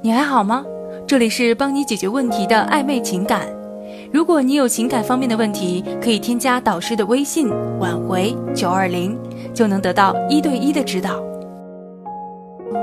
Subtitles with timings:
[0.00, 0.64] 你还好吗？
[1.06, 3.46] 这里是帮你解决问题的暧昧情感。
[4.12, 7.48] 如果你有情感方面的问题，可以添加导师的微信
[7.80, 9.18] “挽回九二零”，
[9.54, 11.22] 就能得到一对一的指导。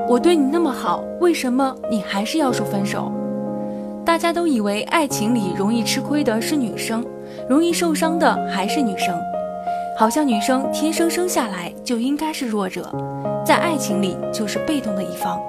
[0.07, 3.11] 我对你那么好，为什么你还是要说分手？
[4.05, 7.05] 大家都以为爱情里容易吃亏的是女生，
[7.47, 9.15] 容易受伤的还是女生，
[9.97, 12.91] 好像女生天生生下来就应该是弱者，
[13.45, 15.39] 在爱情里就是被动的一方。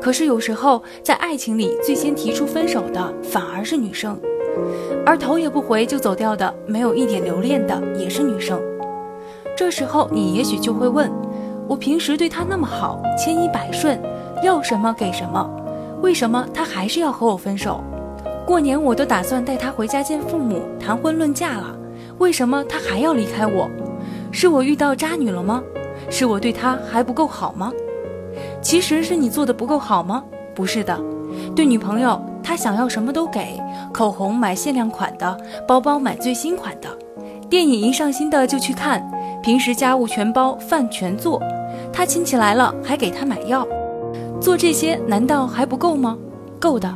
[0.00, 4.18] 可是有时候在爱情里最先提出分手的反而是女生，
[5.04, 8.58] 而头也不回就走掉的，没有一点留恋的也是女生。
[9.56, 11.10] 这时候你也许就会问：
[11.68, 14.00] 我平时对他那么好，千依百顺，
[14.42, 15.48] 要什么给什么。
[16.00, 17.84] 为什么他还是要和我分手？
[18.46, 21.76] 过年我都打算带他回家见父母，谈婚论嫁了。
[22.18, 23.68] 为什么他还要离开我？
[24.32, 25.62] 是我遇到渣女了吗？
[26.08, 27.70] 是我对他还不够好吗？
[28.62, 30.22] 其实是你做的不够好吗？
[30.54, 30.98] 不是的，
[31.56, 33.60] 对女朋友，他想要什么都给，
[33.92, 36.88] 口红买限量款的，包包买最新款的，
[37.48, 39.10] 电影一上新的就去看，
[39.42, 41.40] 平时家务全包，饭全做，
[41.92, 43.66] 他亲戚来了还给他买药。
[44.40, 46.16] 做这些难道还不够吗？
[46.58, 46.92] 够的，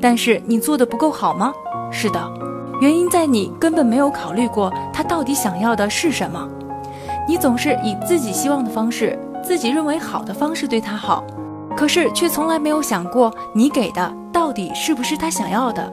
[0.00, 1.52] 但是你做的不够好吗？
[1.92, 2.20] 是的，
[2.80, 6.48] 原因在你根本没有考虑过他到底想要的是什么。
[7.28, 11.24] 你总是以自己希望的方式，自己认为好的方式对他好，
[11.76, 15.88] 可是却从来没有想过你给的到底是不是他想要的。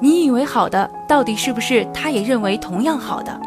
[0.00, 3.40] 你以为好的，到底是不是他也认为同样好的？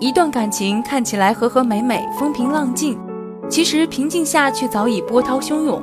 [0.00, 2.98] 一段感情看起来和和美美、风平浪静，
[3.46, 5.82] 其实平静下却早已波涛汹涌。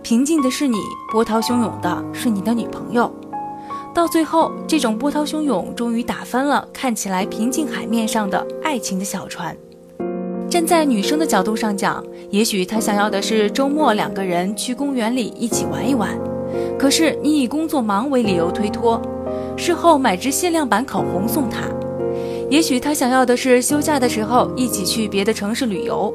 [0.00, 0.78] 平静的是你，
[1.10, 3.12] 波涛汹涌的是你的女朋友。
[3.92, 9.56] 到最后，这种波涛汹涌终于打翻了看起来平静海面上的爱情的小船。
[10.50, 16.18] 站在女生的角度上讲，也许她想要的是周末两个人去公园里一起玩一玩，
[16.78, 19.00] 可是你以工作忙为理由推脱，
[19.58, 21.64] 事后买支限量版口红送她。
[22.48, 26.12] 也许她想要的是休假的时候一起去别的城市旅游。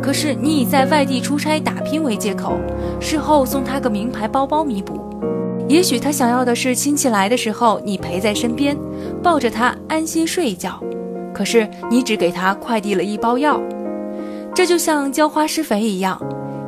[0.00, 2.52] 可是你以在外地出差打拼为借口，
[3.00, 5.00] 事后送她个名牌包包弥补。
[5.68, 8.76] 也许她想要的是亲戚来的时候你陪在身边，
[9.24, 10.80] 抱着她安心睡一觉。
[11.42, 13.60] 可是你只给他快递了一包药。
[14.54, 16.16] 这就像浇花施肥一样，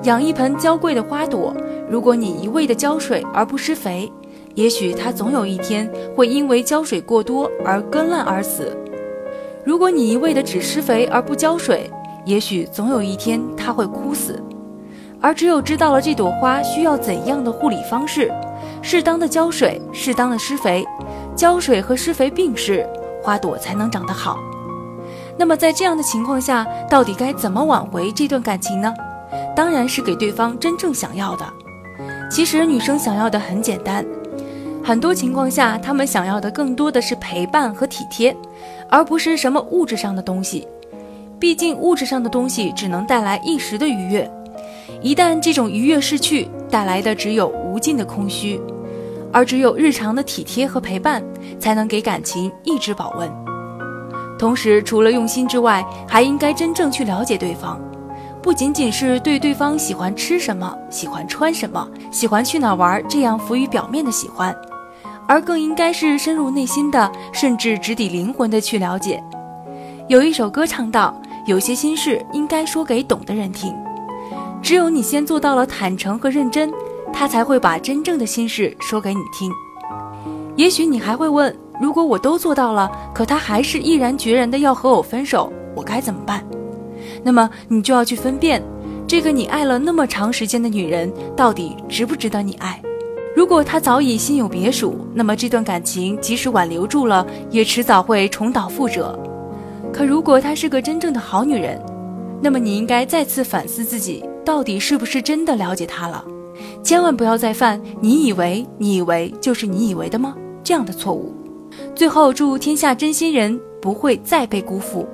[0.02, 1.54] 养一盆娇贵的花朵，
[1.88, 4.10] 如果你一味的浇水而不施肥，
[4.56, 8.76] 也许它总有一天会因为浇水过多而根烂而死。
[9.64, 11.88] 如果你一味的只施肥而不浇水，
[12.24, 14.42] 也许总有一天它会枯死，
[15.20, 18.28] 而只有知道了这朵花需要怎样的护理方式，
[18.82, 20.84] 适当的浇水，适当的施肥，
[21.36, 22.84] 浇水和施肥并施，
[23.22, 24.36] 花朵才能长得好。
[25.36, 28.92] 那么在这样的情况下，到底该怎么挽回这段感情呢？
[29.54, 31.44] 当然是给对方真正想要的。
[32.30, 34.04] 其实女生想要的很简单，
[34.82, 38.34] 很多情况下她们想要的更多的是陪伴和体贴，
[38.88, 40.66] 而不是什么物质上的东西。
[41.38, 44.30] 毕竟物质上的东西只能带来一时的愉悦，
[45.02, 48.60] 一旦这种愉悦逝去，带来的只有无尽的空虚，
[49.32, 51.22] 而只有日常的体贴和陪伴，
[51.58, 53.43] 才能给感情一直保温。
[54.38, 57.80] 同时，除了用心之外，还应该真正去了解对方，
[58.42, 64.54] 不仅仅是对对方喜欢吃什么、喜欢穿什么、喜欢去哪玩这样浮于表面的喜欢，
[65.26, 69.22] 而更应该是深入内心的，甚至直抵灵魂的去了解。
[70.08, 71.14] 有一首歌唱道。
[71.46, 73.70] 有些心事应该说给懂的人听，
[74.62, 76.72] 只有你先做到了坦诚和认真，
[77.12, 79.52] 他才会把真正的心事说给你听。
[80.56, 86.44] 也许你还会问，如果我都做到了，可他还是毅然决然的要和我分手，我该怎么办？
[87.22, 88.62] 那么你就要去分辨，
[89.06, 92.80] 这个你爱了那么长时间的女人，到底值不值得你爱？
[93.34, 99.18] 如果她早已心有别属，那么这段感情即使挽留住了，也迟早会重蹈覆辙。
[99.92, 101.80] 可如果她是个真正的好女人，
[102.40, 106.24] 那么你应该再次反思自己到底是不是真的了解她了，
[106.84, 111.34] 千万不要再犯“你以为你以为就是你以为的吗”这样的错误。
[111.94, 115.06] 最后，祝天下真心人不会再被辜负。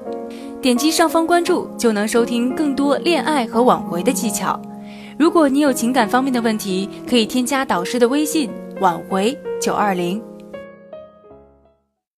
[0.63, 4.61] 点击上方关注就能收听更多恋爱和挽回的技巧。
[5.19, 8.49] 如果你有情感方面的问题，可以添加导师的微信
[8.81, 10.23] “挽回九二零”。